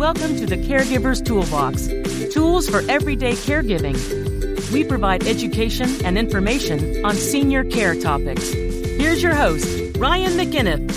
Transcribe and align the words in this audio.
Welcome 0.00 0.34
to 0.36 0.46
the 0.46 0.56
Caregiver's 0.56 1.20
Toolbox 1.20 1.88
tools 2.32 2.66
for 2.66 2.80
everyday 2.90 3.32
caregiving. 3.32 4.72
We 4.72 4.82
provide 4.82 5.24
education 5.26 5.90
and 6.06 6.16
information 6.16 7.04
on 7.04 7.14
senior 7.14 7.64
care 7.64 7.94
topics. 7.94 8.50
Here's 8.50 9.22
your 9.22 9.34
host, 9.34 9.98
Ryan 9.98 10.32
McInnes. 10.38 10.90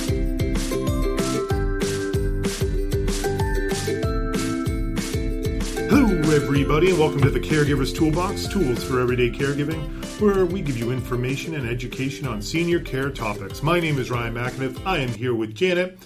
Hello, 5.89 6.33
everybody, 6.33 6.89
and 6.89 6.97
welcome 6.97 7.19
to 7.23 7.29
the 7.29 7.41
Caregiver's 7.41 7.91
Toolbox 7.91 8.47
Tools 8.47 8.85
for 8.85 9.01
Everyday 9.01 9.31
Caregiving, 9.31 9.81
where 10.21 10.45
we 10.45 10.61
give 10.61 10.77
you 10.77 10.91
information 10.91 11.55
and 11.55 11.67
education 11.67 12.25
on 12.25 12.41
senior 12.41 12.79
care 12.79 13.09
topics. 13.09 13.61
My 13.61 13.81
name 13.81 13.99
is 13.99 14.09
Ryan 14.09 14.35
McInnes. 14.35 14.81
I 14.85 14.99
am 14.99 15.09
here 15.09 15.35
with 15.35 15.53
Janet. 15.53 15.99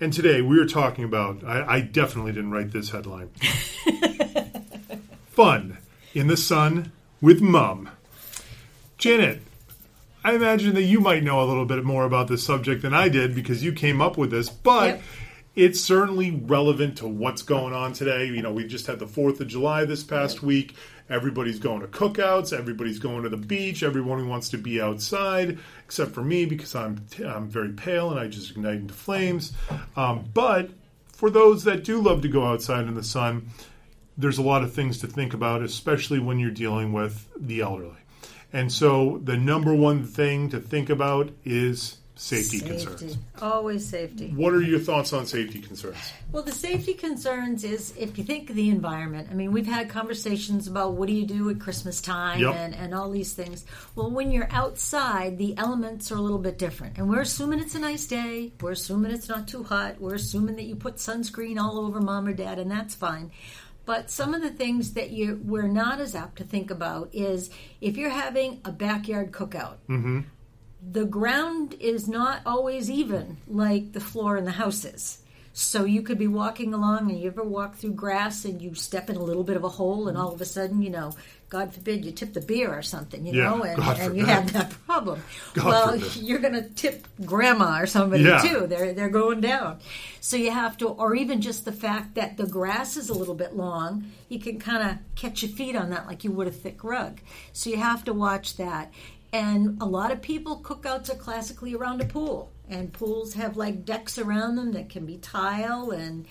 And 0.00 0.12
today 0.12 0.42
we 0.42 0.58
are 0.58 0.66
talking 0.66 1.04
about, 1.04 1.42
I, 1.44 1.76
I 1.76 1.80
definitely 1.80 2.32
didn't 2.32 2.50
write 2.50 2.72
this 2.72 2.90
headline 2.90 3.28
Fun 5.28 5.78
in 6.14 6.26
the 6.28 6.36
Sun 6.36 6.92
with 7.20 7.40
Mum. 7.40 7.88
Janet, 8.98 9.40
I 10.24 10.34
imagine 10.34 10.74
that 10.74 10.82
you 10.82 11.00
might 11.00 11.22
know 11.22 11.42
a 11.42 11.46
little 11.46 11.64
bit 11.64 11.82
more 11.84 12.04
about 12.04 12.28
this 12.28 12.44
subject 12.44 12.82
than 12.82 12.92
I 12.94 13.08
did 13.08 13.34
because 13.34 13.62
you 13.62 13.72
came 13.72 14.00
up 14.02 14.18
with 14.18 14.30
this, 14.30 14.48
but 14.50 14.86
Yep. 14.96 15.02
it's 15.54 15.80
certainly 15.80 16.30
relevant 16.30 16.98
to 16.98 17.06
what's 17.08 17.42
going 17.42 17.72
on 17.72 17.92
today. 17.92 18.26
You 18.26 18.42
know, 18.42 18.52
we 18.52 18.66
just 18.66 18.86
had 18.86 18.98
the 18.98 19.06
4th 19.06 19.40
of 19.40 19.48
July 19.48 19.84
this 19.86 20.02
past 20.02 20.42
week. 20.42 20.74
Everybody's 21.08 21.58
going 21.58 21.80
to 21.80 21.86
cookouts. 21.86 22.56
Everybody's 22.56 22.98
going 22.98 23.22
to 23.22 23.28
the 23.28 23.36
beach. 23.36 23.82
Everyone 23.82 24.28
wants 24.28 24.48
to 24.50 24.58
be 24.58 24.80
outside, 24.80 25.58
except 25.84 26.12
for 26.12 26.22
me 26.22 26.46
because 26.46 26.74
I'm 26.74 27.06
I'm 27.24 27.48
very 27.48 27.72
pale 27.72 28.10
and 28.10 28.18
I 28.18 28.26
just 28.26 28.50
ignite 28.50 28.76
into 28.76 28.94
flames. 28.94 29.52
Um, 29.96 30.24
but 30.34 30.70
for 31.12 31.30
those 31.30 31.64
that 31.64 31.84
do 31.84 32.00
love 32.00 32.22
to 32.22 32.28
go 32.28 32.44
outside 32.44 32.86
in 32.86 32.94
the 32.94 33.04
sun, 33.04 33.48
there's 34.18 34.38
a 34.38 34.42
lot 34.42 34.62
of 34.62 34.72
things 34.72 34.98
to 34.98 35.06
think 35.06 35.34
about, 35.34 35.62
especially 35.62 36.18
when 36.18 36.38
you're 36.38 36.50
dealing 36.50 36.92
with 36.92 37.28
the 37.36 37.60
elderly. 37.60 37.92
And 38.52 38.72
so, 38.72 39.20
the 39.22 39.36
number 39.36 39.74
one 39.74 40.04
thing 40.04 40.48
to 40.50 40.60
think 40.60 40.88
about 40.88 41.30
is 41.44 41.98
safety, 42.16 42.60
concerns. 42.60 43.18
Always 43.40 43.86
safety. 43.86 44.32
What 44.34 44.52
are 44.54 44.62
your 44.62 44.80
thoughts 44.80 45.12
on 45.12 45.26
safety 45.26 45.60
concerns? 45.60 45.96
Well, 46.32 46.42
the 46.42 46.52
safety 46.52 46.94
concerns 46.94 47.62
is 47.62 47.94
if 47.96 48.18
you 48.18 48.24
think 48.24 48.50
of 48.50 48.56
the 48.56 48.70
environment. 48.70 49.28
I 49.30 49.34
mean, 49.34 49.52
we've 49.52 49.66
had 49.66 49.88
conversations 49.88 50.66
about 50.66 50.94
what 50.94 51.08
do 51.08 51.14
you 51.14 51.26
do 51.26 51.48
at 51.50 51.60
Christmas 51.60 52.00
time 52.00 52.40
Yep. 52.40 52.54
and, 52.54 52.74
and 52.74 52.94
all 52.94 53.10
these 53.10 53.34
things. 53.34 53.64
Well, 53.94 54.10
when 54.10 54.30
you're 54.32 54.48
outside, 54.50 55.38
the 55.38 55.56
elements 55.58 56.10
are 56.10 56.16
a 56.16 56.20
little 56.20 56.38
bit 56.38 56.58
different. 56.58 56.96
And 56.98 57.08
we're 57.08 57.20
assuming 57.20 57.60
it's 57.60 57.74
a 57.74 57.78
nice 57.78 58.06
day. 58.06 58.52
We're 58.60 58.72
assuming 58.72 59.12
it's 59.12 59.28
not 59.28 59.46
too 59.46 59.62
hot. 59.62 60.00
We're 60.00 60.14
assuming 60.14 60.56
that 60.56 60.64
you 60.64 60.74
put 60.76 60.96
sunscreen 60.96 61.60
all 61.60 61.78
over 61.78 62.00
mom 62.00 62.26
or 62.26 62.32
dad, 62.32 62.58
and 62.58 62.70
that's 62.70 62.94
fine. 62.94 63.30
But 63.84 64.10
some 64.10 64.34
of 64.34 64.42
the 64.42 64.50
things 64.50 64.94
that 64.94 65.10
you 65.10 65.40
we're 65.44 65.68
not 65.68 66.00
as 66.00 66.16
apt 66.16 66.38
to 66.38 66.44
think 66.44 66.72
about 66.72 67.10
is 67.12 67.50
if 67.80 67.96
you're 67.96 68.10
having 68.10 68.60
a 68.64 68.72
backyard 68.72 69.30
cookout. 69.30 69.76
Mm-hmm. 69.88 70.22
The 70.88 71.04
ground 71.04 71.74
is 71.80 72.08
not 72.08 72.40
always 72.46 72.90
even 72.90 73.38
like 73.48 73.92
the 73.92 74.00
floor 74.00 74.36
in 74.36 74.44
the 74.44 74.52
house 74.52 74.84
is. 74.84 75.18
So 75.52 75.84
you 75.86 76.02
could 76.02 76.18
be 76.18 76.26
walking 76.26 76.74
along 76.74 77.10
and 77.10 77.18
you 77.18 77.28
ever 77.28 77.42
walk 77.42 77.76
through 77.76 77.92
grass 77.92 78.44
and 78.44 78.60
you 78.60 78.74
step 78.74 79.08
in 79.08 79.16
a 79.16 79.22
little 79.22 79.42
bit 79.42 79.56
of 79.56 79.64
a 79.64 79.70
hole 79.70 80.06
and 80.06 80.18
all 80.18 80.32
of 80.34 80.40
a 80.42 80.44
sudden, 80.44 80.82
you 80.82 80.90
know, 80.90 81.14
God 81.48 81.72
forbid 81.72 82.04
you 82.04 82.12
tip 82.12 82.34
the 82.34 82.42
beer 82.42 82.70
or 82.76 82.82
something, 82.82 83.24
you 83.24 83.32
Yeah, 83.32 83.44
know, 83.44 83.62
and, 83.62 83.80
and 83.82 84.16
you 84.16 84.26
have 84.26 84.52
that 84.52 84.70
problem. 84.84 85.22
God 85.54 85.64
well, 85.64 85.92
forbid. 85.98 86.16
you're 86.22 86.40
going 86.40 86.54
to 86.54 86.68
tip 86.68 87.06
grandma 87.24 87.80
or 87.80 87.86
somebody 87.86 88.24
Yeah. 88.24 88.42
too. 88.42 88.66
They're 88.66 88.92
they're 88.92 89.08
going 89.08 89.40
down. 89.40 89.78
So 90.20 90.36
you 90.36 90.50
have 90.50 90.76
to 90.78 90.88
or 90.88 91.14
even 91.14 91.40
just 91.40 91.64
the 91.64 91.72
fact 91.72 92.16
that 92.16 92.36
the 92.36 92.46
grass 92.46 92.96
is 92.98 93.08
a 93.08 93.14
little 93.14 93.34
bit 93.36 93.56
long, 93.56 94.10
you 94.28 94.38
can 94.40 94.58
kind 94.58 94.90
of 94.90 94.98
catch 95.14 95.42
your 95.42 95.52
feet 95.52 95.74
on 95.76 95.88
that 95.90 96.06
like 96.06 96.22
you 96.24 96.32
would 96.32 96.48
a 96.48 96.50
thick 96.52 96.84
rug. 96.84 97.20
So 97.54 97.70
you 97.70 97.76
have 97.78 98.04
to 98.04 98.12
watch 98.12 98.56
that. 98.56 98.92
And 99.32 99.80
a 99.82 99.84
lot 99.84 100.12
of 100.12 100.22
people 100.22 100.60
cookouts 100.60 101.10
are 101.10 101.16
classically 101.16 101.74
around 101.74 102.00
a 102.00 102.04
pool, 102.06 102.50
and 102.68 102.92
pools 102.92 103.34
have 103.34 103.56
like 103.56 103.84
decks 103.84 104.18
around 104.18 104.56
them 104.56 104.72
that 104.72 104.88
can 104.88 105.06
be 105.06 105.18
tile 105.18 105.90
and. 105.90 106.26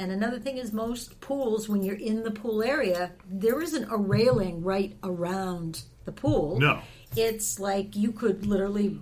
And 0.00 0.12
another 0.12 0.38
thing 0.38 0.58
is, 0.58 0.72
most 0.72 1.20
pools, 1.20 1.68
when 1.68 1.82
you're 1.82 1.96
in 1.96 2.22
the 2.22 2.30
pool 2.30 2.62
area, 2.62 3.10
there 3.28 3.60
isn't 3.60 3.90
a 3.90 3.96
railing 3.96 4.62
right 4.62 4.96
around 5.02 5.82
the 6.04 6.12
pool. 6.12 6.60
No. 6.60 6.80
It's 7.16 7.58
like 7.58 7.96
you 7.96 8.12
could 8.12 8.46
literally 8.46 9.00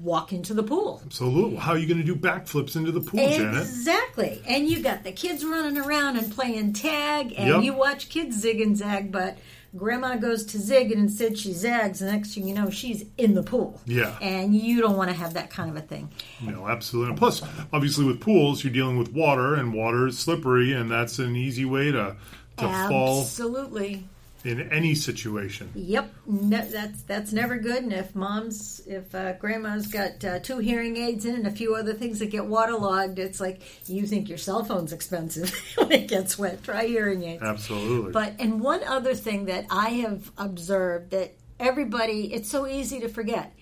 walk 0.00 0.32
into 0.32 0.54
the 0.54 0.62
pool. 0.62 1.02
Absolutely. 1.04 1.56
how 1.56 1.72
are 1.72 1.78
you 1.78 1.86
going 1.86 1.98
to 2.00 2.04
do 2.04 2.14
backflips 2.16 2.76
into 2.76 2.92
the 2.92 3.00
pool, 3.02 3.20
Janet? 3.28 3.60
Exactly. 3.60 4.42
And 4.46 4.66
you 4.66 4.82
got 4.82 5.04
the 5.04 5.12
kids 5.12 5.44
running 5.44 5.76
around 5.76 6.16
and 6.16 6.32
playing 6.32 6.72
tag, 6.72 7.34
and 7.36 7.48
Yep. 7.48 7.62
you 7.64 7.74
watch 7.74 8.08
kids 8.08 8.38
zig 8.38 8.62
and 8.62 8.74
zag, 8.74 9.12
but 9.12 9.36
grandma 9.76 10.16
goes 10.16 10.44
to 10.46 10.58
zig 10.58 10.90
and 10.92 11.00
instead 11.00 11.38
she 11.38 11.52
zags, 11.52 12.00
and 12.00 12.10
next 12.10 12.34
thing 12.34 12.48
you 12.48 12.54
know, 12.54 12.70
she's 12.70 13.04
in 13.16 13.34
the 13.34 13.42
pool. 13.42 13.80
Yeah. 13.86 14.16
And 14.20 14.54
you 14.54 14.80
don't 14.80 14.96
want 14.96 15.10
to 15.10 15.16
have 15.16 15.34
that 15.34 15.50
kind 15.50 15.70
of 15.70 15.76
a 15.76 15.80
thing. 15.80 16.10
No, 16.40 16.68
absolutely. 16.68 17.10
And 17.10 17.18
plus, 17.18 17.42
obviously, 17.72 18.04
with 18.04 18.20
pools, 18.20 18.64
you're 18.64 18.72
dealing 18.72 18.98
with 18.98 19.12
water, 19.12 19.54
and 19.54 19.72
water 19.72 20.06
is 20.06 20.18
slippery, 20.18 20.72
and 20.72 20.90
that's 20.90 21.18
an 21.18 21.36
easy 21.36 21.64
way 21.64 21.92
to 21.92 22.16
to 22.58 22.88
fall 22.88 23.20
Absolutely. 23.20 24.04
In 24.48 24.72
any 24.72 24.94
situation. 24.94 25.70
Yep, 25.74 26.12
no, 26.26 26.60
that's 26.62 27.02
that's 27.02 27.32
never 27.32 27.58
good. 27.58 27.82
And 27.82 27.92
if 27.92 28.14
mom's, 28.14 28.80
if 28.86 29.14
uh, 29.14 29.34
grandma's 29.34 29.86
got 29.86 30.24
uh, 30.24 30.38
two 30.40 30.58
hearing 30.58 30.96
aids 30.96 31.24
in 31.24 31.34
and 31.34 31.46
a 31.46 31.50
few 31.50 31.74
other 31.74 31.92
things 31.92 32.18
that 32.18 32.30
get 32.30 32.46
waterlogged, 32.46 33.18
it's 33.18 33.40
like 33.40 33.60
you 33.86 34.06
think 34.06 34.28
your 34.28 34.38
cell 34.38 34.64
phone's 34.64 34.92
expensive 34.92 35.50
when 35.76 35.92
it 35.92 36.08
gets 36.08 36.38
wet. 36.38 36.62
Try 36.62 36.86
hearing 36.86 37.22
aids. 37.22 37.42
Absolutely. 37.42 38.12
But 38.12 38.34
and 38.38 38.60
one 38.60 38.82
other 38.84 39.14
thing 39.14 39.44
that 39.46 39.66
I 39.70 39.90
have 39.90 40.30
observed 40.38 41.10
that 41.10 41.34
everybody, 41.60 42.32
it's 42.32 42.50
so 42.50 42.66
easy 42.66 43.00
to 43.00 43.08
forget. 43.08 43.54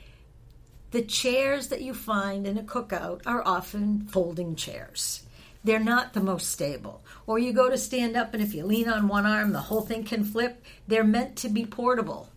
The 0.93 1.03
chairs 1.03 1.69
that 1.69 1.83
you 1.83 1.93
find 1.93 2.47
in 2.47 2.57
a 2.57 2.63
cookout 2.63 3.23
are 3.27 3.43
often 3.47 4.07
folding 4.07 4.55
chairs. 4.55 5.26
They're 5.65 5.81
not 5.81 6.13
the 6.13 6.21
most 6.21 6.51
stable. 6.51 7.03
Or 7.27 7.39
you 7.39 7.53
go 7.53 7.69
to 7.69 7.79
stand 7.79 8.17
up, 8.17 8.35
and 8.35 8.43
if 8.43 8.55
you 8.55 8.65
lean 8.65 8.89
on 8.89 9.09
one 9.09 9.27
arm, 9.27 9.53
the 9.53 9.61
whole 9.61 9.83
thing 9.83 10.05
can 10.05 10.25
flip. 10.25 10.65
They're 10.87 11.05
meant 11.05 11.37
to 11.39 11.49
be 11.49 11.67
portable. 11.67 12.31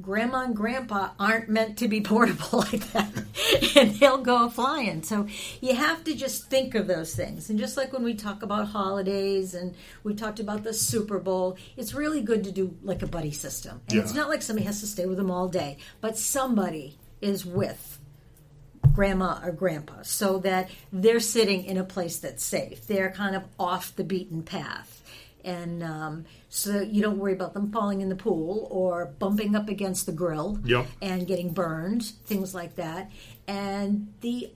Grandma 0.00 0.42
and 0.44 0.56
grandpa 0.56 1.10
aren't 1.20 1.48
meant 1.48 1.78
to 1.78 1.88
be 1.88 2.00
portable 2.02 2.60
like 2.60 2.92
that, 2.92 3.12
and 3.76 3.94
they'll 3.94 4.18
go 4.18 4.48
flying. 4.50 5.02
So 5.04 5.28
you 5.60 5.74
have 5.74 6.04
to 6.04 6.14
just 6.14 6.50
think 6.50 6.74
of 6.74 6.86
those 6.86 7.14
things. 7.14 7.48
And 7.48 7.58
just 7.58 7.76
like 7.76 7.92
when 7.92 8.02
we 8.02 8.14
talk 8.14 8.42
about 8.42 8.68
holidays 8.68 9.54
and 9.54 9.74
we 10.02 10.14
talked 10.14 10.40
about 10.40 10.64
the 10.64 10.74
Super 10.74 11.20
Bowl, 11.20 11.56
it's 11.76 11.94
really 11.94 12.22
good 12.22 12.44
to 12.44 12.52
do 12.52 12.76
like 12.82 13.02
a 13.02 13.06
buddy 13.06 13.30
system. 13.30 13.80
And 13.88 14.00
it's 14.00 14.14
not 14.14 14.28
like 14.28 14.42
somebody 14.42 14.66
has 14.66 14.80
to 14.80 14.86
stay 14.86 15.06
with 15.06 15.16
them 15.16 15.30
all 15.30 15.48
day, 15.48 15.78
but 16.00 16.18
somebody 16.18 16.98
is 17.20 17.46
with 17.46 17.93
grandma 18.94 19.40
or 19.42 19.52
grandpa 19.52 20.02
so 20.02 20.38
that 20.38 20.70
they're 20.92 21.20
sitting 21.20 21.64
in 21.64 21.76
a 21.76 21.84
place 21.84 22.18
that's 22.18 22.44
safe. 22.44 22.86
They're 22.86 23.10
kind 23.10 23.34
of 23.36 23.42
off 23.58 23.94
the 23.96 24.04
beaten 24.04 24.42
path. 24.42 25.02
And 25.44 25.82
um, 25.82 26.24
so 26.48 26.80
you 26.80 27.02
don't 27.02 27.18
worry 27.18 27.34
about 27.34 27.52
them 27.52 27.70
falling 27.70 28.00
in 28.00 28.08
the 28.08 28.16
pool 28.16 28.66
or 28.70 29.06
bumping 29.18 29.54
up 29.54 29.68
against 29.68 30.06
the 30.06 30.12
grill 30.12 30.58
Yep. 30.64 30.86
and 31.02 31.26
getting 31.26 31.52
burned, 31.52 32.02
things 32.24 32.54
like 32.54 32.76
that. 32.76 33.10
And 33.46 34.08
the 34.22 34.50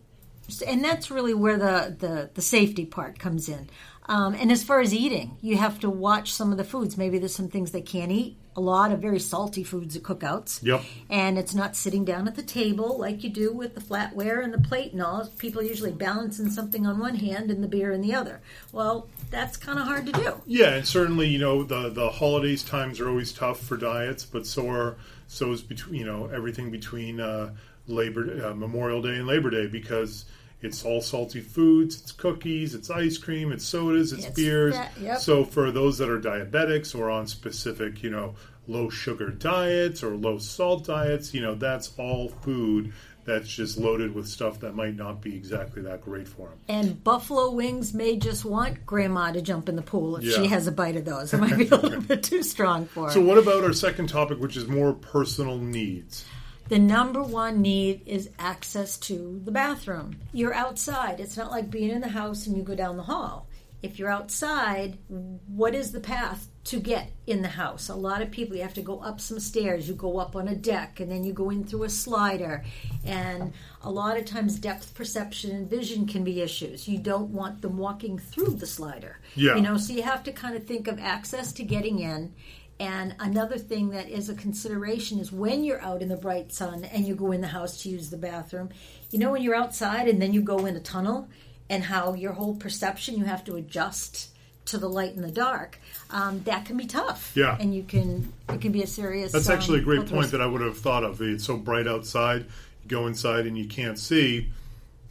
and 0.67 0.83
that's 0.83 1.11
really 1.11 1.35
where 1.35 1.59
the, 1.59 1.97
the, 1.99 2.31
the 2.35 2.43
safety 2.43 2.87
part 2.87 3.19
comes 3.19 3.49
in. 3.49 3.69
Um, 4.09 4.35
and 4.35 4.51
as 4.51 4.65
far 4.65 4.81
as 4.81 4.95
eating, 4.95 5.37
you 5.43 5.59
have 5.59 5.81
to 5.81 5.91
watch 5.91 6.33
some 6.33 6.51
of 6.51 6.57
the 6.57 6.65
foods. 6.65 6.97
Maybe 6.97 7.19
there's 7.19 7.35
some 7.35 7.49
things 7.49 7.73
they 7.73 7.83
can't 7.83 8.11
eat. 8.11 8.39
A 8.57 8.61
lot 8.61 8.91
of 8.91 9.01
very 9.01 9.21
salty 9.21 9.63
foods 9.63 9.95
at 9.95 10.03
cookouts. 10.03 10.63
Yep. 10.65 10.83
And 11.11 11.39
it's 11.39 11.55
not 11.55 11.77
sitting 11.77 12.05
down 12.05 12.27
at 12.27 12.35
the 12.35 12.43
table 12.43 12.99
like 12.99 13.23
you 13.23 13.31
do 13.31 13.53
with 13.53 13.75
the 13.75 13.81
flatware 13.81 14.43
and 14.43 14.53
the 14.53 14.59
plate 14.59 14.93
and 14.93 15.03
all. 15.03 15.27
People 15.39 15.61
are 15.61 15.65
usually 15.65 15.93
balancing 15.93 16.51
something 16.51 16.87
on 16.87 16.99
one 16.99 17.17
hand 17.17 17.51
and 17.51 17.63
the 17.63 17.69
beer 17.69 17.93
in 17.93 18.01
the 18.01 18.15
other. 18.15 18.41
Well, 18.73 19.09
that's 19.31 19.57
kind 19.59 19.79
of 19.79 19.85
hard 19.85 20.07
to 20.07 20.13
do. 20.13 20.41
Yeah, 20.47 20.75
and 20.75 20.89
certainly, 20.89 21.29
you 21.29 21.39
know, 21.39 21.63
the 21.63 21.91
the 21.91 22.11
holidays 22.11 22.65
times 22.65 22.99
are 22.99 23.09
always 23.09 23.33
tough 23.33 23.61
for 23.61 23.77
diets, 23.77 24.25
but 24.25 24.47
so 24.47 24.69
are 24.71 24.97
so 25.29 25.53
is 25.53 25.63
between 25.63 26.01
you 26.01 26.07
know 26.07 26.27
everything 26.27 26.71
between 26.71 27.21
uh, 27.21 27.51
Labor 27.89 28.47
uh, 28.51 28.55
Memorial 28.55 29.03
Day 29.03 29.17
and 29.17 29.27
Labor 29.27 29.51
Day 29.51 29.67
because 29.67 30.25
it's 30.61 30.85
all 30.85 31.01
salty 31.01 31.41
foods, 31.41 32.01
it's 32.01 32.13
cookies, 32.13 32.75
it's 32.75 32.91
ice 32.91 33.17
cream, 33.19 33.53
it's 33.53 33.65
sodas, 33.65 34.13
it's, 34.13 34.27
It's 34.27 34.35
beers. 34.37 34.75
that- 34.75 34.93
yep. 35.01 35.19
So 35.19 35.45
for 35.45 35.71
those 35.71 35.99
that 35.99 36.11
are 36.11 36.21
diabetics 36.21 36.99
or 36.99 37.11
on 37.11 37.27
specific, 37.27 38.03
you 38.03 38.11
know, 38.11 38.35
low 38.67 38.91
sugar 38.91 39.31
diets 39.31 40.03
or 40.03 40.17
low 40.17 40.39
salt 40.39 40.85
diets, 40.85 41.33
you 41.33 41.41
know, 41.41 41.55
that's 41.55 41.93
all 41.99 42.29
food 42.29 42.93
that's 43.25 43.49
just 43.49 43.77
loaded 43.79 44.15
with 44.15 44.27
stuff 44.27 44.61
that 44.61 44.75
might 44.75 44.97
not 44.97 45.21
be 45.21 45.37
exactly 45.37 45.83
that 45.83 46.01
great 46.01 46.27
for 46.27 46.49
them. 46.49 46.59
And 46.67 47.05
buffalo 47.05 47.51
wings 47.51 47.93
may 47.95 48.17
just 48.17 48.45
want 48.45 48.85
grandma 48.87 49.31
to 49.33 49.43
jump 49.43 49.69
in 49.69 49.77
the 49.77 49.83
pool 49.83 50.17
if 50.17 50.25
Yeah. 50.25 50.37
she 50.39 50.47
has 50.47 50.67
a 50.67 50.73
bite 50.73 50.97
of 50.97 51.05
those. 51.05 51.33
It 51.35 51.37
might 51.39 51.57
be 51.57 51.69
a 51.69 51.77
little 51.77 52.01
bit 52.09 52.23
too 52.23 52.43
strong 52.43 52.87
for 52.87 53.07
her. 53.07 53.13
So 53.13 53.21
what 53.21 53.37
about 53.39 53.63
our 53.65 53.75
second 53.75 54.09
topic, 54.09 54.39
which 54.41 54.57
is 54.57 54.67
more 54.67 54.93
personal 54.95 55.59
needs? 55.59 56.25
The 56.69 56.79
number 56.79 57.23
one 57.23 57.63
need 57.63 58.03
is 58.07 58.31
access 58.39 58.99
to 58.99 59.41
the 59.45 59.51
bathroom. 59.51 60.21
You're 60.33 60.55
outside. 60.55 61.19
It's 61.19 61.37
not 61.37 61.51
like 61.51 61.71
being 61.71 61.91
in 61.91 62.01
the 62.03 62.09
house 62.09 62.47
and 62.47 62.57
you 62.57 62.63
go 62.63 62.75
down 62.75 62.97
the 62.97 63.03
hall. 63.05 63.49
if 63.81 63.99
you're 63.99 64.11
outside, 64.11 64.99
what 65.47 65.75
is 65.75 65.93
the 65.93 66.01
path 66.01 66.49
to 66.65 66.81
get 66.81 67.13
in 67.29 67.43
the 67.43 67.49
house? 67.49 67.89
A 67.89 67.95
lot 67.95 68.23
of 68.23 68.31
people, 68.31 68.57
you 68.57 68.63
have 68.63 68.75
to 68.75 68.83
go 68.83 68.99
up 69.01 69.21
some 69.21 69.39
stairs, 69.39 69.89
you 69.89 69.95
go 69.95 70.19
up 70.19 70.35
on 70.35 70.49
a 70.49 70.55
deck, 70.55 70.99
and 70.99 71.11
then 71.11 71.23
you 71.23 71.33
go 71.33 71.51
in 71.51 71.63
through 71.63 71.85
a 71.85 71.89
slider. 71.89 72.65
And 73.05 73.53
a 73.83 73.91
lot 73.91 74.19
of 74.19 74.25
times, 74.25 74.59
depth 74.59 74.95
perception 74.95 75.53
and 75.53 75.71
vision 75.71 76.07
can 76.07 76.25
be 76.25 76.41
issues. 76.41 76.89
You 76.89 76.99
don't 76.99 77.31
want 77.31 77.63
them 77.63 77.79
walking 77.79 78.19
through 78.19 78.55
the 78.55 78.67
slider. 78.67 79.19
Yeah. 79.37 79.55
You 79.55 79.63
know, 79.63 79.77
so 79.77 79.93
you 79.93 80.03
have 80.03 80.25
to 80.25 80.33
kind 80.33 80.57
of 80.57 80.67
think 80.67 80.89
of 80.89 80.99
access 80.99 81.53
to 81.53 81.63
getting 81.63 82.01
in. 82.01 82.35
And 82.81 83.15
another 83.19 83.59
thing 83.59 83.91
that 83.91 84.09
is 84.09 84.29
a 84.29 84.35
consideration 84.35 85.19
is 85.19 85.33
when 85.33 85.65
you're 85.65 85.81
out 85.83 86.01
in 86.01 86.09
the 86.09 86.17
bright 86.17 86.53
sun 86.53 86.85
and 86.85 87.07
you 87.07 87.17
go 87.17 87.33
in 87.33 87.41
the 87.41 87.49
house 87.49 87.83
to 87.83 87.89
use 87.89 88.11
the 88.11 88.17
bathroom, 88.17 88.71
you 89.11 89.19
know, 89.19 89.33
when 89.33 89.43
you're 89.43 89.57
outside 89.57 90.07
and 90.07 90.23
then 90.23 90.33
you 90.33 90.43
go 90.43 90.65
in 90.65 90.77
a 90.77 90.81
tunnel, 90.81 91.29
and 91.71 91.85
how 91.85 92.15
your 92.15 92.33
whole 92.33 92.55
perception 92.55 93.17
you 93.17 93.25
have 93.25 93.45
to 93.45 93.57
adjust 93.57 94.31
to 94.67 94.79
the 94.79 94.89
light 94.89 95.15
and 95.15 95.25
the 95.25 95.31
dark. 95.31 95.79
Um, 96.11 96.43
that 96.45 96.65
can 96.65 96.77
be 96.77 96.87
tough. 96.87 97.33
Yeah. 97.35 97.57
and 97.59 97.75
you 97.75 97.83
can 97.83 98.33
it 98.49 98.61
can 98.61 98.73
be 98.73 98.83
a 98.83 98.87
serious. 98.87 99.33
That's 99.33 99.49
um, 99.49 99.57
actually 99.57 99.81
a 99.81 99.83
great 99.83 99.99
health 99.99 100.11
point 100.11 100.31
that 100.31 100.41
I 100.41 100.47
would 100.47 100.61
have 100.61 100.79
thought 100.79 101.05
of. 101.05 101.21
It's 101.21 101.45
so 101.45 101.57
bright 101.57 101.87
outside. 101.87 102.47
You 102.85 102.89
go 102.89 103.07
inside 103.07 103.47
and 103.47 103.57
you 103.57 103.67
can't 103.67 103.99
see. 103.99 104.49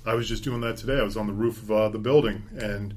I 0.06 0.14
was 0.14 0.28
just 0.28 0.44
doing 0.44 0.62
that 0.62 0.78
today. 0.78 1.00
I 1.00 1.04
was 1.04 1.18
on 1.18 1.28
the 1.28 1.34
roof 1.34 1.62
of 1.64 1.72
uh, 1.72 1.90
the 1.90 2.00
building, 2.00 2.44
and 2.58 2.96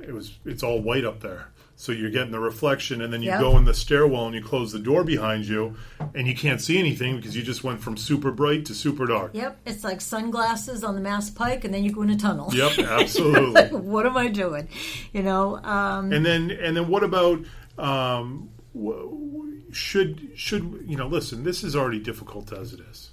it 0.00 0.12
was 0.12 0.38
it's 0.44 0.62
all 0.62 0.80
white 0.80 1.04
up 1.04 1.20
there. 1.20 1.48
So 1.78 1.92
you're 1.92 2.10
getting 2.10 2.30
the 2.32 2.40
reflection, 2.40 3.02
and 3.02 3.12
then 3.12 3.20
you 3.22 3.28
Yep. 3.28 3.40
go 3.40 3.58
in 3.58 3.66
the 3.66 3.74
stairwell 3.74 4.24
and 4.24 4.34
you 4.34 4.42
close 4.42 4.72
the 4.72 4.78
door 4.78 5.04
behind 5.04 5.44
you, 5.44 5.76
and 6.14 6.26
you 6.26 6.34
can't 6.34 6.58
see 6.60 6.78
anything 6.78 7.16
because 7.16 7.36
you 7.36 7.42
just 7.42 7.62
went 7.62 7.80
from 7.82 7.98
super 7.98 8.30
bright 8.30 8.64
to 8.64 8.74
super 8.74 9.04
dark. 9.04 9.32
Yep, 9.34 9.58
it's 9.66 9.84
like 9.84 10.00
sunglasses 10.00 10.82
on 10.82 10.94
the 10.94 11.02
Mass 11.02 11.28
Pike, 11.28 11.64
and 11.66 11.74
then 11.74 11.84
you 11.84 11.92
go 11.92 12.00
in 12.00 12.08
a 12.08 12.16
tunnel. 12.16 12.48
Yep, 12.54 12.78
absolutely. 12.78 13.62
what 13.78 14.06
am 14.06 14.16
I 14.16 14.28
doing? 14.28 14.68
You 15.12 15.22
know, 15.22 15.56
um, 15.62 16.12
And 16.14 16.24
then 16.24 16.50
and 16.50 16.74
then 16.74 16.88
what 16.88 17.04
about 17.04 17.40
um, 17.76 18.48
should 19.72 20.30
should 20.34 20.84
you 20.86 20.96
know? 20.96 21.06
Listen, 21.06 21.44
this 21.44 21.62
is 21.62 21.76
already 21.76 22.00
difficult 22.00 22.52
as 22.52 22.72
it 22.72 22.80
is. 22.90 23.10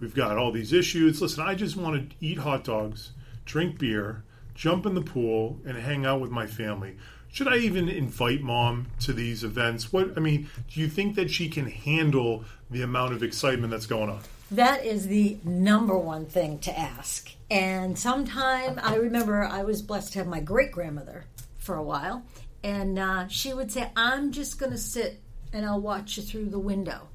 We've 0.00 0.14
got 0.14 0.36
all 0.36 0.52
these 0.52 0.72
issues. 0.72 1.22
Listen, 1.22 1.44
I 1.44 1.54
just 1.54 1.76
want 1.76 2.10
to 2.10 2.16
eat 2.20 2.38
hot 2.38 2.64
dogs, 2.64 3.12
drink 3.44 3.78
beer, 3.78 4.24
jump 4.54 4.84
in 4.86 4.94
the 4.94 5.00
pool, 5.02 5.60
and 5.64 5.78
hang 5.78 6.04
out 6.04 6.20
with 6.20 6.30
my 6.30 6.46
family. 6.46 6.96
Should 7.34 7.48
I 7.48 7.56
even 7.56 7.88
invite 7.88 8.42
mom 8.42 8.86
to 9.00 9.12
these 9.12 9.42
events? 9.42 9.92
What 9.92 10.16
I 10.16 10.20
mean, 10.20 10.48
do 10.72 10.78
you 10.78 10.86
think 10.86 11.16
that 11.16 11.32
she 11.32 11.48
can 11.48 11.68
handle 11.68 12.44
the 12.70 12.82
amount 12.82 13.12
of 13.12 13.24
excitement 13.24 13.72
that's 13.72 13.86
going 13.86 14.08
on? 14.08 14.20
That 14.52 14.86
is 14.86 15.08
the 15.08 15.38
number 15.42 15.98
one 15.98 16.26
thing 16.26 16.60
to 16.60 16.78
ask. 16.78 17.28
And 17.50 17.98
sometime 17.98 18.78
I 18.80 18.94
remember 18.94 19.42
I 19.42 19.64
was 19.64 19.82
blessed 19.82 20.12
to 20.12 20.20
have 20.20 20.28
my 20.28 20.38
great 20.38 20.70
grandmother 20.70 21.24
for 21.58 21.74
a 21.74 21.82
while, 21.82 22.24
and 22.62 23.00
uh, 23.00 23.26
she 23.26 23.52
would 23.52 23.72
say, 23.72 23.90
"I'm 23.96 24.30
just 24.30 24.60
going 24.60 24.70
to 24.70 24.78
sit 24.78 25.20
and 25.52 25.66
I'll 25.66 25.80
watch 25.80 26.16
you 26.16 26.22
through 26.22 26.50
the 26.50 26.60
window." 26.60 27.08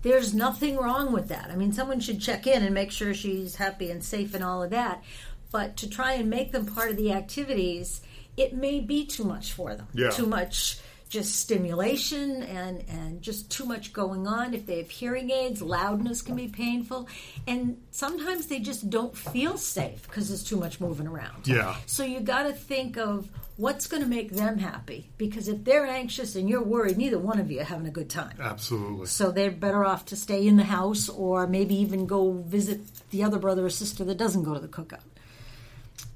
There's 0.00 0.32
nothing 0.32 0.78
wrong 0.78 1.12
with 1.12 1.28
that. 1.28 1.50
I 1.50 1.56
mean, 1.56 1.74
someone 1.74 2.00
should 2.00 2.22
check 2.22 2.46
in 2.46 2.62
and 2.62 2.74
make 2.74 2.92
sure 2.92 3.12
she's 3.12 3.56
happy 3.56 3.90
and 3.90 4.02
safe 4.02 4.32
and 4.32 4.42
all 4.42 4.62
of 4.62 4.70
that. 4.70 5.04
But 5.52 5.76
to 5.76 5.90
try 5.90 6.14
and 6.14 6.30
make 6.30 6.52
them 6.52 6.64
part 6.64 6.90
of 6.90 6.96
the 6.96 7.12
activities, 7.12 8.00
it 8.36 8.54
may 8.54 8.80
be 8.80 9.04
too 9.06 9.24
much 9.24 9.52
for 9.52 9.74
them. 9.74 9.88
Yeah. 9.94 10.10
Too 10.10 10.26
much 10.26 10.78
just 11.08 11.36
stimulation 11.36 12.42
and 12.42 12.82
and 12.88 13.22
just 13.22 13.48
too 13.48 13.64
much 13.64 13.92
going 13.92 14.26
on 14.26 14.52
if 14.54 14.66
they 14.66 14.78
have 14.78 14.90
hearing 14.90 15.30
aids 15.30 15.62
loudness 15.62 16.20
can 16.20 16.34
be 16.34 16.48
painful 16.48 17.08
and 17.46 17.80
sometimes 17.92 18.48
they 18.48 18.58
just 18.58 18.90
don't 18.90 19.16
feel 19.16 19.56
safe 19.56 20.02
because 20.02 20.26
there's 20.28 20.42
too 20.42 20.56
much 20.56 20.80
moving 20.80 21.06
around 21.06 21.46
Yeah. 21.46 21.76
so 21.86 22.02
you 22.02 22.18
got 22.18 22.42
to 22.42 22.52
think 22.52 22.96
of 22.98 23.28
what's 23.56 23.86
going 23.86 24.02
to 24.02 24.08
make 24.08 24.32
them 24.32 24.58
happy 24.58 25.08
because 25.16 25.46
if 25.46 25.62
they're 25.62 25.86
anxious 25.86 26.34
and 26.34 26.48
you're 26.48 26.60
worried 26.64 26.98
neither 26.98 27.20
one 27.20 27.38
of 27.38 27.52
you 27.52 27.60
are 27.60 27.64
having 27.64 27.86
a 27.86 27.90
good 27.92 28.10
time 28.10 28.36
Absolutely. 28.40 29.06
so 29.06 29.30
they're 29.30 29.52
better 29.52 29.84
off 29.84 30.06
to 30.06 30.16
stay 30.16 30.44
in 30.44 30.56
the 30.56 30.64
house 30.64 31.08
or 31.08 31.46
maybe 31.46 31.76
even 31.76 32.06
go 32.06 32.32
visit 32.32 32.80
the 33.10 33.22
other 33.22 33.38
brother 33.38 33.64
or 33.64 33.70
sister 33.70 34.02
that 34.04 34.18
doesn't 34.18 34.42
go 34.42 34.54
to 34.54 34.60
the 34.60 34.66
cookout 34.68 34.98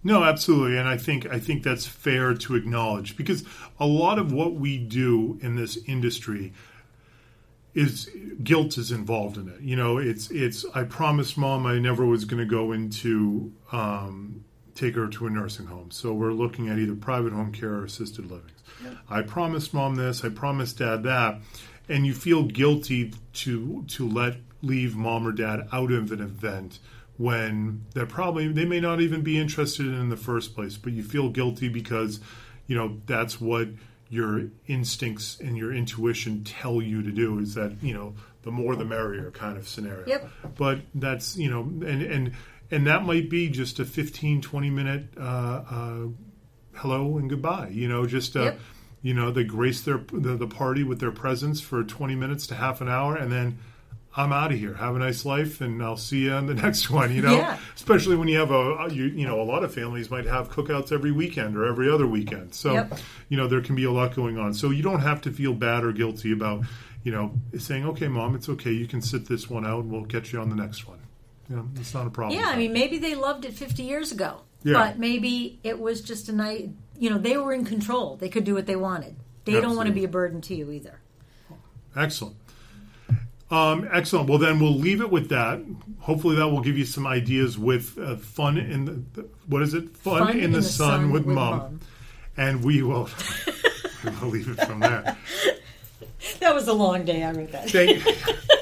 No, 0.02 0.24
absolutely, 0.24 0.78
and 0.78 0.88
I 0.88 0.96
think 0.96 1.26
I 1.26 1.38
think 1.38 1.62
that's 1.62 1.86
fair 1.86 2.34
to 2.34 2.56
acknowledge 2.56 3.16
because 3.16 3.44
a 3.78 3.86
lot 3.86 4.18
of 4.18 4.32
what 4.32 4.54
we 4.54 4.78
do 4.78 5.38
in 5.42 5.56
this 5.56 5.78
industry 5.86 6.52
is 7.74 8.10
guilt 8.42 8.78
is 8.78 8.90
involved 8.90 9.36
in 9.36 9.48
it. 9.48 9.60
You 9.60 9.76
know, 9.76 9.98
it's 9.98 10.30
it's. 10.30 10.64
I 10.74 10.84
promised 10.84 11.36
mom 11.36 11.66
I 11.66 11.78
never 11.78 12.06
was 12.06 12.24
going 12.24 12.40
to 12.40 12.50
go 12.50 12.72
into 12.72 13.52
um, 13.72 14.44
take 14.74 14.96
her 14.96 15.06
to 15.06 15.26
a 15.26 15.30
nursing 15.30 15.66
home, 15.66 15.90
so 15.90 16.14
we're 16.14 16.32
looking 16.32 16.68
at 16.68 16.78
either 16.78 16.94
private 16.94 17.32
home 17.32 17.52
care 17.52 17.74
or 17.74 17.84
assisted 17.84 18.30
living. 18.30 18.50
I 19.10 19.22
promised 19.22 19.74
mom 19.74 19.96
this. 19.96 20.24
I 20.24 20.30
promised 20.30 20.78
dad 20.78 21.02
that, 21.02 21.40
and 21.88 22.06
you 22.06 22.14
feel 22.14 22.44
guilty 22.44 23.12
to 23.34 23.84
to 23.88 24.08
let 24.08 24.36
leave 24.62 24.96
mom 24.96 25.26
or 25.26 25.32
dad 25.32 25.68
out 25.72 25.90
of 25.90 26.12
an 26.12 26.20
event 26.20 26.78
when 27.20 27.84
they're 27.94 28.06
probably 28.06 28.48
they 28.48 28.64
may 28.64 28.80
not 28.80 28.98
even 29.00 29.20
be 29.20 29.38
interested 29.38 29.84
in, 29.86 29.92
in 29.94 30.08
the 30.08 30.16
first 30.16 30.54
place 30.54 30.78
but 30.78 30.90
you 30.92 31.02
feel 31.02 31.28
guilty 31.28 31.68
because 31.68 32.18
you 32.66 32.74
know 32.74 32.96
that's 33.04 33.38
what 33.40 33.68
your 34.08 34.44
instincts 34.66 35.38
and 35.38 35.56
your 35.56 35.70
intuition 35.72 36.42
tell 36.44 36.80
you 36.80 37.02
to 37.02 37.12
do 37.12 37.38
is 37.38 37.54
that 37.54 37.72
you 37.82 37.92
know 37.92 38.14
the 38.42 38.50
more 38.50 38.74
the 38.74 38.84
merrier 38.86 39.30
kind 39.32 39.58
of 39.58 39.68
scenario 39.68 40.06
Yep. 40.06 40.30
but 40.56 40.80
that's 40.94 41.36
you 41.36 41.50
know 41.50 41.60
and 41.60 42.02
and 42.02 42.32
and 42.70 42.86
that 42.86 43.04
might 43.04 43.28
be 43.28 43.50
just 43.50 43.78
a 43.78 43.84
15 43.84 44.40
20 44.40 44.70
minute 44.70 45.04
uh, 45.18 45.20
uh, 45.20 45.98
hello 46.76 47.18
and 47.18 47.28
goodbye 47.28 47.68
you 47.68 47.86
know 47.86 48.06
just 48.06 48.34
uh, 48.34 48.42
Yep. 48.44 48.60
you 49.02 49.12
know 49.12 49.30
they 49.30 49.44
grace 49.44 49.82
their 49.82 49.98
the, 50.10 50.36
the 50.36 50.46
party 50.46 50.84
with 50.84 51.00
their 51.00 51.12
presence 51.12 51.60
for 51.60 51.84
20 51.84 52.14
minutes 52.14 52.46
to 52.46 52.54
half 52.54 52.80
an 52.80 52.88
hour 52.88 53.14
and 53.14 53.30
then 53.30 53.58
I'm 54.16 54.32
out 54.32 54.50
of 54.52 54.58
here. 54.58 54.74
Have 54.74 54.96
a 54.96 54.98
nice 54.98 55.24
life, 55.24 55.60
and 55.60 55.80
I'll 55.82 55.96
see 55.96 56.24
you 56.24 56.32
on 56.32 56.46
the 56.46 56.54
next 56.66 56.90
one. 56.90 57.14
You 57.14 57.22
know, 57.22 57.36
Yeah. 57.36 57.58
especially 57.76 58.16
when 58.16 58.26
you 58.28 58.38
have 58.38 58.50
a 58.50 58.88
you, 58.90 59.04
you 59.04 59.26
know 59.26 59.40
a 59.40 59.44
lot 59.44 59.62
of 59.62 59.72
families 59.72 60.10
might 60.10 60.26
have 60.26 60.50
cookouts 60.50 60.90
every 60.92 61.12
weekend 61.12 61.56
or 61.56 61.64
every 61.66 61.88
other 61.90 62.06
weekend. 62.06 62.54
So 62.54 62.72
Yep. 62.72 62.98
you 63.28 63.36
know 63.36 63.46
there 63.46 63.60
can 63.60 63.76
be 63.76 63.84
a 63.84 63.92
lot 63.92 64.14
going 64.16 64.36
on. 64.38 64.52
So 64.54 64.70
you 64.70 64.82
don't 64.82 65.00
have 65.00 65.20
to 65.22 65.30
feel 65.30 65.54
bad 65.54 65.84
or 65.84 65.92
guilty 65.92 66.32
about 66.32 66.64
you 67.04 67.12
know 67.12 67.32
saying, 67.58 67.84
"Okay, 67.86 68.08
mom, 68.08 68.34
it's 68.34 68.48
okay. 68.48 68.72
You 68.72 68.86
can 68.86 69.00
sit 69.00 69.26
this 69.28 69.48
one 69.48 69.64
out, 69.64 69.84
and 69.84 69.92
we'll 69.92 70.04
get 70.04 70.32
you 70.32 70.40
on 70.40 70.48
the 70.50 70.56
next 70.56 70.88
one." 70.88 70.98
You 71.48 71.56
know, 71.56 71.68
it's 71.76 71.94
not 71.94 72.06
a 72.06 72.10
problem. 72.10 72.38
Yeah, 72.38 72.46
I 72.48 72.56
mean, 72.56 72.72
maybe 72.72 72.98
they 72.98 73.14
loved 73.16 73.44
it 73.44 73.54
50 73.54 73.82
years 73.82 74.12
ago, 74.12 74.42
Yeah. 74.62 74.74
but 74.74 74.98
maybe 75.00 75.58
it 75.64 75.80
was 75.80 76.00
just 76.00 76.28
a 76.28 76.32
night. 76.32 76.70
You 76.98 77.10
know, 77.10 77.18
they 77.18 77.36
were 77.36 77.52
in 77.52 77.64
control. 77.64 78.16
They 78.16 78.28
could 78.28 78.44
do 78.44 78.54
what 78.54 78.66
they 78.66 78.76
wanted. 78.76 79.16
They 79.46 79.60
don't 79.60 79.74
want 79.76 79.86
to 79.88 79.92
be 79.92 80.04
a 80.04 80.08
burden 80.08 80.40
to 80.42 80.54
you 80.54 80.70
either. 80.70 81.00
Excellent. 81.96 82.36
Um, 83.50 83.88
excellent. 83.90 84.28
Well, 84.28 84.38
then 84.38 84.60
we'll 84.60 84.76
leave 84.76 85.00
it 85.00 85.10
with 85.10 85.28
that. 85.30 85.60
Hopefully, 86.00 86.36
that 86.36 86.48
will 86.48 86.60
give 86.60 86.78
you 86.78 86.84
some 86.84 87.06
ideas 87.06 87.58
with 87.58 87.98
uh, 87.98 88.16
fun 88.16 88.56
in 88.56 88.84
the 89.14 89.26
what 89.46 89.62
is 89.62 89.74
it? 89.74 89.96
Fun, 89.96 90.38
in, 90.38 90.52
the, 90.52 90.62
sun, 90.62 91.10
with, 91.10 91.26
mom. 91.26 91.58
Mom. 91.58 91.80
And 92.36 92.64
we 92.64 92.82
will 92.82 93.08
we'll 94.04 94.30
leave 94.30 94.48
it 94.48 94.64
from 94.66 94.80
there. 94.80 95.16
That 96.40 96.54
was 96.54 96.68
a 96.68 96.72
long 96.72 97.04
day. 97.04 97.22
I 97.22 97.30
read 97.30 97.52
that. 97.52 97.70
Thank, 97.70 98.02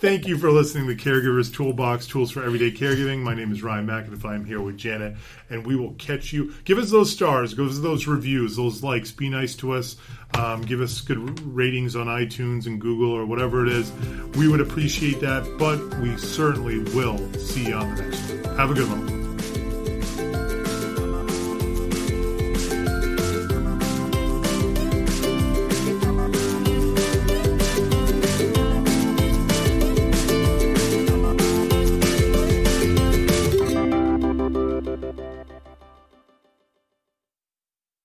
thank 0.00 0.26
you 0.26 0.38
for 0.38 0.50
listening 0.50 0.86
to 0.86 0.96
Caregivers 0.96 1.52
Toolbox 1.54 2.06
Tools 2.06 2.30
for 2.30 2.42
Everyday 2.42 2.70
Caregiving. 2.70 3.20
My 3.20 3.34
name 3.34 3.52
is 3.52 3.62
Ryan 3.62 3.86
McIntyre. 3.86 4.24
I'm 4.30 4.46
here 4.46 4.60
with 4.60 4.78
Janet, 4.78 5.16
and 5.50 5.66
we 5.66 5.76
will 5.76 5.92
catch 5.94 6.32
you. 6.32 6.54
Give 6.64 6.78
us 6.78 6.90
those 6.90 7.12
stars, 7.12 7.52
give 7.52 7.68
us 7.68 7.78
those 7.80 8.06
reviews, 8.06 8.56
those 8.56 8.82
likes. 8.82 9.12
Be 9.12 9.28
nice 9.28 9.54
to 9.56 9.72
us. 9.72 9.96
Um, 10.34 10.62
give 10.62 10.80
us 10.80 11.02
good 11.02 11.40
ratings 11.42 11.96
on 11.96 12.06
iTunes 12.06 12.66
and 12.66 12.80
Google 12.80 13.12
or 13.12 13.26
whatever 13.26 13.66
it 13.66 13.72
is. 13.72 13.92
We 14.36 14.48
would 14.48 14.60
appreciate 14.60 15.20
that, 15.20 15.46
but 15.58 15.78
we 16.00 16.16
certainly 16.16 16.78
will 16.94 17.18
see 17.34 17.66
you 17.66 17.74
on 17.74 17.94
the 17.94 18.02
next 18.02 18.30
one. 18.30 18.56
Have 18.56 18.70
a 18.70 18.74
good 18.74 18.88
one. 18.88 19.19